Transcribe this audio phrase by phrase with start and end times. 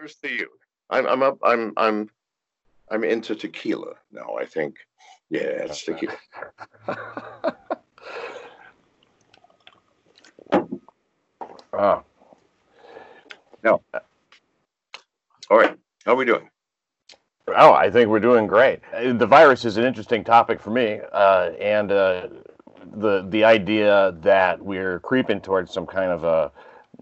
[0.00, 0.48] Here's to you.
[0.88, 1.38] I'm I'm up.
[1.44, 2.08] I'm I'm
[2.90, 4.36] I'm into tequila now.
[4.40, 4.76] I think.
[5.28, 6.16] Yeah, it's tequila.
[11.72, 12.02] Oh,
[13.62, 13.80] no.
[15.48, 15.78] All right.
[16.04, 16.50] How are we doing?
[17.46, 18.80] Oh, I think we're doing great.
[18.92, 22.26] The virus is an interesting topic for me, uh, and uh,
[22.96, 26.52] the the idea that we're creeping towards some kind of a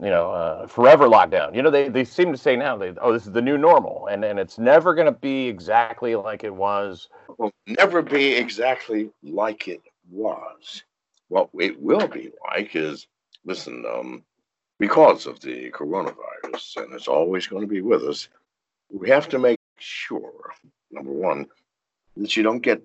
[0.03, 1.55] you know uh, forever lockdown.
[1.55, 4.07] You know, they, they seem to say now they oh this is the new normal,
[4.11, 7.09] and and it's never going to be exactly like it was.
[7.39, 9.80] Will never be exactly like it
[10.11, 10.84] was.
[11.29, 13.06] What it will be like is
[13.45, 14.23] listen, um,
[14.79, 18.28] because of the coronavirus, and it's always going to be with us.
[18.91, 20.53] We have to make sure,
[20.91, 21.47] number one,
[22.17, 22.83] that you don't get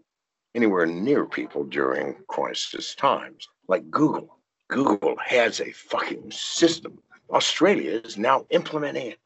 [0.56, 4.38] anywhere near people during crisis times, like Google.
[4.74, 6.98] Google has a fucking system.
[7.30, 9.20] Australia is now implementing it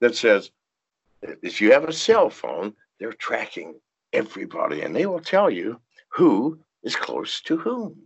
[0.00, 0.52] that says
[1.42, 3.80] if you have a cell phone, they're tracking
[4.12, 7.96] everybody and they will tell you who is close to whom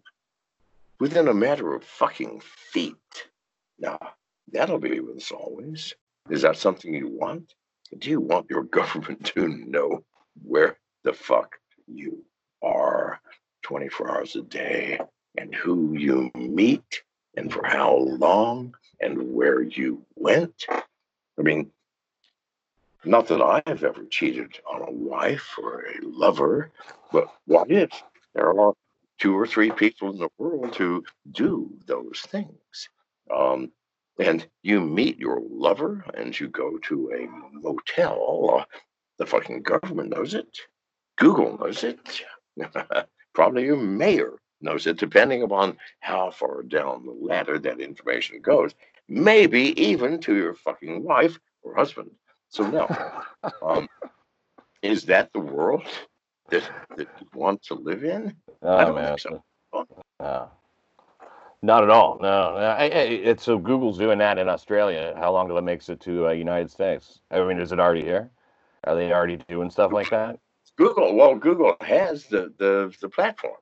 [0.99, 2.97] within a matter of fucking feet.
[3.79, 3.99] Now,
[4.51, 5.93] that'll be with us always.
[6.31, 7.53] Is that something you want?
[7.99, 10.05] Do you want your government to know
[10.43, 11.55] where the fuck
[11.87, 12.25] you
[12.63, 13.21] are
[13.63, 14.99] 24 hours a day
[15.43, 17.03] and who you meet
[17.37, 20.67] and for how long and where you went?
[20.71, 21.73] I mean,
[23.05, 26.71] not that I've ever cheated on a wife or a lover,
[27.11, 27.91] but what if
[28.35, 28.73] there are
[29.19, 32.89] two or three people in the world who do those things?
[33.35, 33.73] Um,
[34.21, 38.65] and you meet your lover and you go to a motel, uh,
[39.19, 40.57] the fucking government knows it.
[41.17, 42.23] Google knows it.
[43.35, 48.75] Probably your mayor knows it, depending upon how far down the ladder that information goes.
[49.09, 52.11] Maybe even to your fucking wife or husband.
[52.49, 52.87] So, no.
[53.63, 53.89] um,
[54.83, 55.85] is that the world
[56.51, 56.63] that,
[56.97, 58.35] that you want to live in?
[58.63, 59.17] Oh, I don't man.
[59.17, 59.43] think so.
[60.21, 60.51] Oh.
[61.65, 62.19] Not at all.
[62.21, 65.15] No, I, I, it's so Google's doing that in Australia.
[65.17, 67.21] How long till it makes it to uh, United States?
[67.31, 68.31] I mean, is it already here?
[68.85, 70.41] Are they already doing stuff like that?
[70.77, 71.15] Google.
[71.15, 73.55] Well, Google has the the, the platform.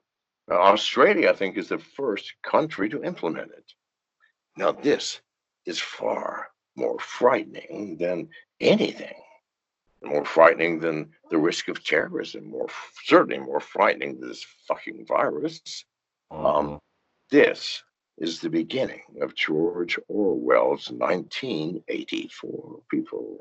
[0.50, 3.72] Uh, Australia, I think, is the first country to implement it.
[4.56, 5.20] Now, this
[5.64, 8.28] is far more frightening than
[8.60, 9.14] anything.
[10.02, 12.50] More frightening than the risk of terrorism.
[12.50, 12.68] More
[13.04, 15.60] certainly more frightening than this fucking virus.
[16.32, 16.46] Mm-hmm.
[16.46, 16.78] Um,
[17.30, 17.82] this
[18.18, 23.38] is the beginning of George Orwell's 1984, people.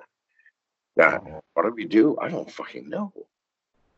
[0.96, 2.18] Now, what do we do?
[2.20, 3.12] I don't fucking know.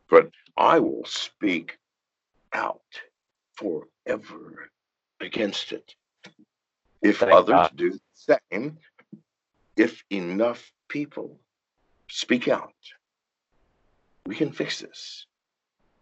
[0.09, 1.77] But I will speak
[2.53, 2.81] out
[3.53, 4.69] forever
[5.19, 5.95] against it.
[7.01, 7.71] If Thank others God.
[7.75, 8.77] do the same,
[9.75, 11.39] if enough people
[12.09, 12.73] speak out,
[14.25, 15.25] we can fix this.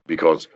[0.08, 0.48] Because,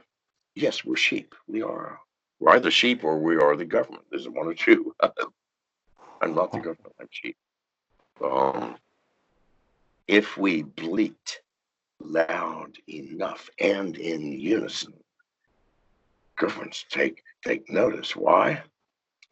[0.56, 1.36] yes, we're sheep.
[1.48, 2.00] We are
[2.40, 4.04] we're either sheep or we are the government.
[4.10, 4.94] There's one or two.
[6.22, 6.96] I'm not the government.
[7.00, 7.38] I'm sheep.
[8.24, 8.75] Um,
[10.08, 11.40] if we bleat
[12.02, 14.94] loud enough and in unison,
[16.44, 18.16] governments take take notice.
[18.16, 18.62] Why?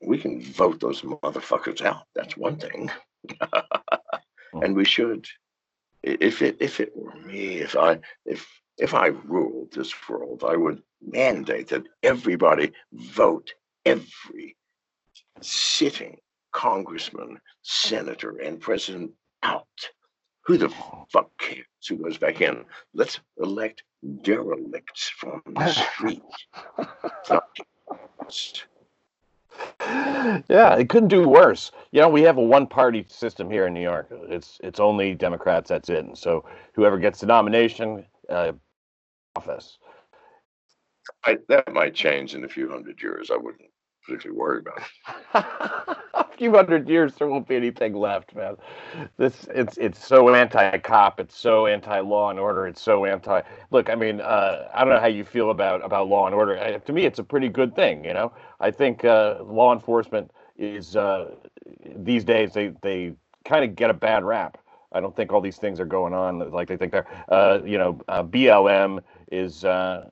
[0.02, 2.06] We can vote those motherfuckers out.
[2.16, 2.90] That's one thing,
[3.42, 4.64] hmm.
[4.64, 5.28] and we should.
[6.04, 10.56] If it if it were me, if I if if I ruled this world, I
[10.56, 13.54] would mandate that everybody vote
[13.86, 14.56] every
[15.42, 16.18] sitting
[16.52, 19.12] congressman, senator, and president
[19.44, 19.68] out.
[20.46, 20.70] Who the
[21.12, 22.66] fuck cares who goes back in?
[22.94, 23.84] Let's elect
[24.22, 26.24] derelicts from the street.
[30.50, 31.72] yeah, it couldn't do worse.
[31.92, 34.08] You know, we have a one-party system here in New York.
[34.30, 35.70] It's it's only Democrats.
[35.70, 36.06] That's it.
[36.06, 38.54] And so whoever gets the nomination, uh,
[39.36, 39.78] office.
[41.24, 43.32] I, that might change in a few hundred years.
[43.32, 43.71] I wouldn't
[44.06, 44.82] particularly worry about
[46.14, 48.56] a few hundred years, there won't be anything left, man.
[49.18, 53.42] This it's it's so anti-cop, it's so anti-law and order, it's so anti.
[53.72, 56.58] Look, I mean, uh, I don't know how you feel about about law and order.
[56.58, 58.04] I, to me, it's a pretty good thing.
[58.06, 61.32] You know, I think uh, law enforcement is uh,
[61.96, 63.14] these days they they
[63.46, 64.58] kind of get a bad rap.
[64.94, 67.08] I don't think all these things are going on like they think they're.
[67.30, 69.00] Uh, you know, uh, BLM
[69.32, 70.10] is uh,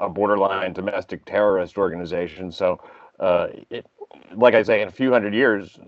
[0.00, 2.52] a borderline domestic terrorist organization.
[2.52, 2.80] So,
[3.22, 3.86] uh, it,
[4.34, 5.78] like I say, in a few hundred years,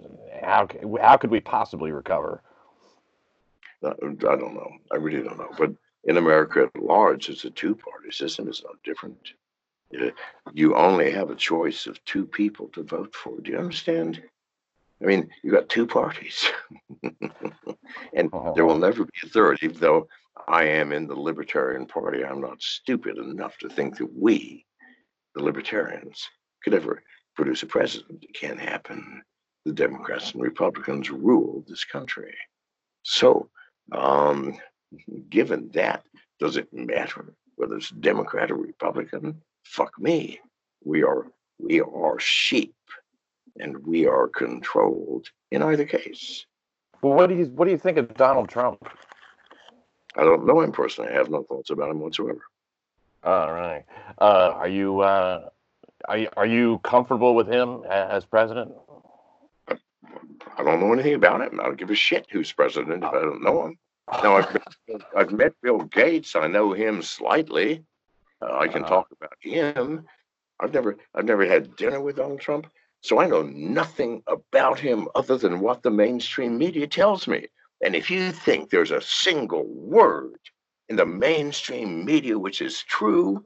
[0.40, 0.68] how
[1.02, 2.42] how could we possibly recover?
[3.82, 4.70] Uh, I don't know.
[4.92, 5.50] I really don't know.
[5.58, 5.72] But
[6.04, 8.48] in America at large, it's a two-party system.
[8.48, 9.18] It's no different.
[10.00, 10.10] Uh,
[10.52, 13.40] you only have a choice of two people to vote for.
[13.40, 14.22] Do you understand?
[15.02, 16.48] I mean, you got two parties,
[17.02, 18.52] and uh-huh.
[18.54, 19.58] there will never be a third.
[19.60, 20.06] Even though
[20.46, 24.64] I am in the Libertarian Party, I'm not stupid enough to think that we,
[25.34, 26.28] the Libertarians,
[26.62, 27.02] could ever
[27.34, 28.24] produce a president.
[28.24, 29.22] It can't happen.
[29.64, 32.34] The Democrats and Republicans rule this country.
[33.02, 33.48] So,
[33.92, 34.58] um,
[35.28, 36.04] given that,
[36.38, 39.40] does it matter whether it's Democrat or Republican?
[39.64, 40.40] Fuck me.
[40.84, 41.26] We are
[41.58, 42.74] we are sheep,
[43.58, 46.46] and we are controlled in either case.
[47.00, 48.88] Well, what do you what do you think of Donald Trump?
[50.16, 51.10] I don't know him personally.
[51.10, 52.42] I have no thoughts about him whatsoever.
[53.22, 53.84] All right.
[54.20, 55.48] Uh, are you uh,
[56.08, 58.72] are you, are you comfortable with him as president?
[59.68, 61.60] I don't know anything about him.
[61.60, 63.78] I don't give a shit who's president if I don't know him.
[64.22, 66.36] Now I've met, I've met Bill Gates.
[66.36, 67.84] I know him slightly.
[68.42, 70.04] Uh, I can uh, talk about him.
[70.60, 72.66] I've never I've never had dinner with Donald Trump,
[73.00, 77.46] so I know nothing about him other than what the mainstream media tells me.
[77.82, 80.38] And if you think there's a single word
[80.88, 83.44] in the mainstream media which is true,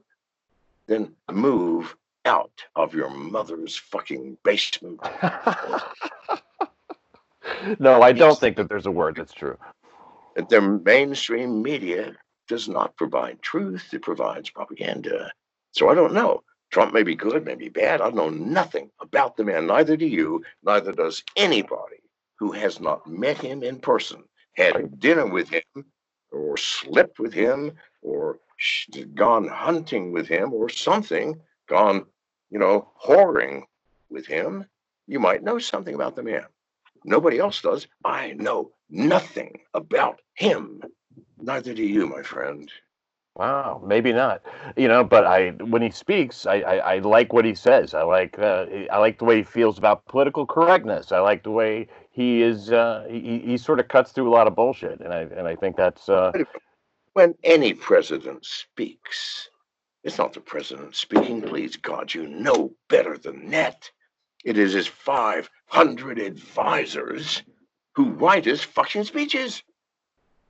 [0.87, 4.99] then move out of your mother's fucking basement.
[7.79, 9.57] no, I don't think that there's a word that's true.
[10.49, 12.13] Their mainstream media
[12.47, 15.31] does not provide truth, it provides propaganda.
[15.71, 16.43] So I don't know.
[16.71, 18.01] Trump may be good, may be bad.
[18.01, 19.67] I know nothing about the man.
[19.67, 21.97] Neither do you, neither does anybody
[22.37, 24.23] who has not met him in person,
[24.53, 25.63] had dinner with him,
[26.31, 28.39] or slept with him, or
[29.15, 31.39] gone hunting with him, or something,
[31.69, 32.05] gone,
[32.49, 33.63] you know, whoring
[34.09, 34.65] with him.
[35.07, 36.45] You might know something about the man.
[37.05, 37.87] Nobody else does.
[38.03, 40.81] I know nothing about him.
[41.39, 42.69] Neither do you, my friend.
[43.35, 44.41] Wow, maybe not.
[44.75, 47.93] You know, but I when he speaks, I I, I like what he says.
[47.93, 51.13] I like uh, I like the way he feels about political correctness.
[51.13, 52.69] I like the way he is.
[52.71, 55.55] Uh, he he sort of cuts through a lot of bullshit, and I and I
[55.55, 56.09] think that's.
[56.09, 56.33] Uh,
[57.13, 59.49] when any president speaks,
[60.09, 61.39] it's not the president speaking.
[61.39, 63.91] Please God, you know better than that.
[64.43, 67.43] It is his five hundred advisors
[67.93, 69.61] who write his fucking speeches.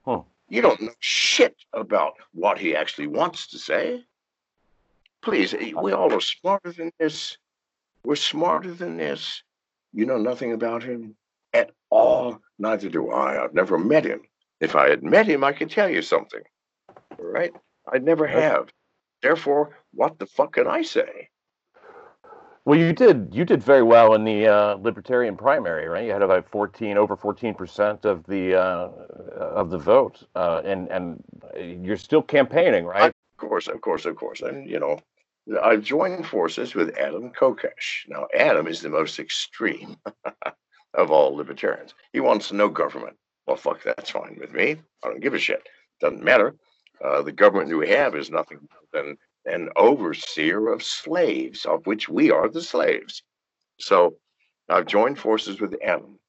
[0.05, 0.21] Huh.
[0.47, 4.01] You don't know shit about what he actually wants to say.
[5.21, 7.37] Please, we all are smarter than this.
[8.05, 9.43] We're smarter than this.
[9.91, 11.17] You know nothing about him
[11.53, 12.39] at all.
[12.59, 13.43] Neither do I.
[13.43, 14.21] I've never met him.
[14.61, 16.43] If I had met him, I could tell you something.
[17.19, 17.51] All right?
[17.91, 18.69] I never have.
[19.21, 21.29] Therefore, what the fuck can I say?
[22.65, 23.29] Well, you did.
[23.33, 26.05] You did very well in the uh, Libertarian primary, right?
[26.05, 28.89] You had about fourteen, over fourteen percent of the uh,
[29.39, 31.23] of the vote, uh, and and
[31.57, 33.07] you're still campaigning, right?
[33.07, 34.41] Of course, of course, of course.
[34.41, 34.99] And you know,
[35.63, 38.07] I joined forces with Adam Kokesh.
[38.07, 39.95] Now, Adam is the most extreme
[40.93, 41.95] of all libertarians.
[42.13, 43.15] He wants no government.
[43.47, 44.75] Well, fuck, that's fine with me.
[45.03, 45.67] I don't give a shit.
[46.01, 46.55] Doesn't matter.
[47.03, 52.31] Uh, the government we have is nothing than an overseer of slaves, of which we
[52.31, 53.23] are the slaves.
[53.79, 54.15] So
[54.67, 56.19] I've joined forces with Adam.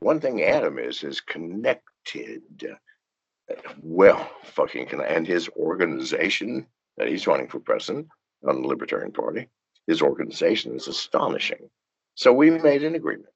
[0.00, 2.42] One thing Adam is, is connected.
[3.82, 6.66] Well, fucking, and his organization
[6.96, 8.08] that he's running for president
[8.46, 9.48] on the Libertarian Party,
[9.86, 11.70] his organization is astonishing.
[12.14, 13.32] So we made an agreement.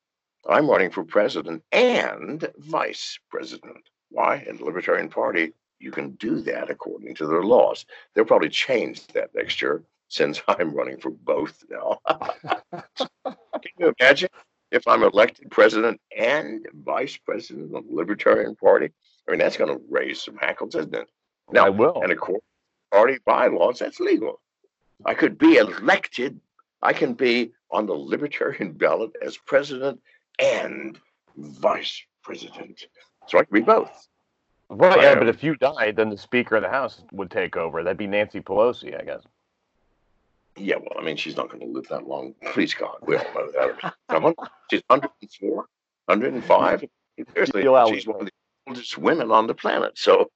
[0.48, 3.88] I'm running for president and vice president.
[4.08, 4.44] Why?
[4.48, 7.86] In the Libertarian Party, you can do that according to their laws.
[8.14, 12.00] They'll probably change that next year since I'm running for both now.
[12.74, 14.28] can you imagine
[14.70, 18.90] if I'm elected president and vice president of the Libertarian Party?
[19.26, 21.08] I mean, that's going to raise some hackles, isn't it?
[21.52, 22.00] Now, I will.
[22.02, 24.40] And according to party bylaws, that's legal.
[25.04, 26.40] I could be elected.
[26.82, 30.00] I can be on the Libertarian ballot as president
[30.38, 30.98] and
[31.36, 32.84] vice president.
[33.28, 34.08] So I can be both.
[34.70, 37.82] Well, yeah, but if you died, then the Speaker of the House would take over.
[37.82, 39.22] That'd be Nancy Pelosi, I guess.
[40.56, 42.34] Yeah, well, I mean, she's not going to live that long.
[42.52, 43.94] Please God, we all know that.
[44.70, 45.56] she's 104,
[46.06, 46.84] 105.
[47.34, 48.32] Seriously, she's one of the
[48.68, 49.98] oldest women on the planet.
[49.98, 50.30] So,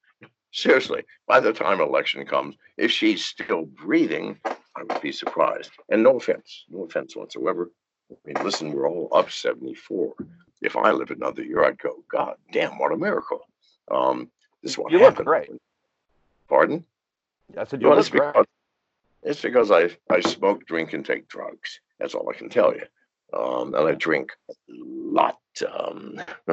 [0.53, 5.71] seriously, by the time election comes, if she's still breathing, I would be surprised.
[5.91, 7.71] And no offense, no offense whatsoever.
[8.11, 10.15] I mean, listen, we're all up 74.
[10.61, 13.47] If I live another year, I'd go, God damn, what a miracle.
[13.91, 14.31] Um,
[14.63, 15.19] this is what you happened.
[15.19, 15.51] look great.
[16.49, 16.85] Pardon?
[17.57, 18.33] I said you well, look great.
[18.33, 18.47] Because,
[19.23, 21.81] it's because I I smoke, drink, and take drugs.
[21.99, 22.85] That's all I can tell you.
[23.39, 25.39] Um, and I drink a lot.
[25.67, 26.21] Um,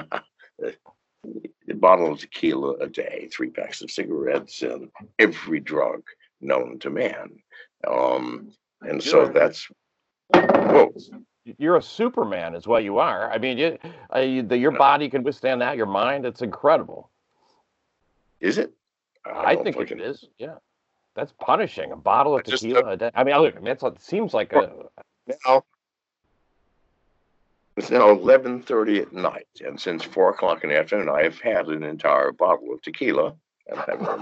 [0.64, 6.02] a bottle of tequila a day, three packs of cigarettes, and every drug
[6.42, 7.30] known to man.
[7.88, 9.68] Um, and so that's
[10.34, 10.94] whoa,
[11.58, 13.32] you're a Superman, is what you are.
[13.32, 13.78] I mean, you,
[14.16, 15.78] uh, you, the, your body can withstand that.
[15.78, 17.11] Your mind, it's incredible.
[18.42, 18.74] Is it?
[19.26, 20.26] I, think it is.
[20.40, 20.56] Yeah,
[21.16, 21.92] that's punishing.
[21.92, 22.92] A bottle of I just, tequila.
[22.92, 23.12] a day.
[23.14, 24.72] I mean, look, I it seems like a.
[25.46, 25.64] Now,
[27.78, 31.40] it's now eleven thirty at night, and since four o'clock in the afternoon, I have
[31.40, 33.36] had an entire bottle of tequila,
[33.68, 34.18] and I have no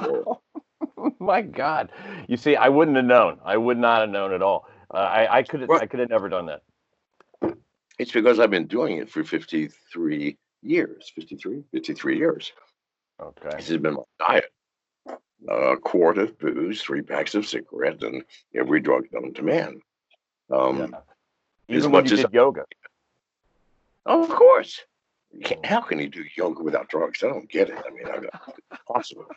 [0.98, 1.14] more.
[1.20, 1.90] My God,
[2.28, 3.40] you see, I wouldn't have known.
[3.44, 4.68] I would not have known at all.
[4.94, 6.62] Uh, I, I could, Well- I could have never done that.
[7.98, 11.12] It's because I've been doing it for fifty-three years.
[11.16, 11.64] 53?
[11.72, 12.52] 53 years.
[13.22, 13.58] Okay.
[13.58, 14.52] This has been my diet.
[15.50, 18.24] A quart of booze, three packs of cigarettes, and
[18.56, 19.82] every drug known to man.
[20.52, 20.94] Um,
[21.70, 21.78] Yeah.
[21.78, 22.66] as when much you as did yoga.
[24.06, 24.82] Of course.
[25.64, 27.24] How can you do yoga without drugs?
[27.24, 27.78] I don't get it.
[27.78, 29.28] I mean, I, possible.